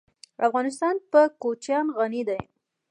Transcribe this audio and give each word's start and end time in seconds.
افغانستان 0.47 0.95
په 1.11 1.21
کوچیان 1.41 1.85
غني 1.97 2.21
دی. 2.27 2.39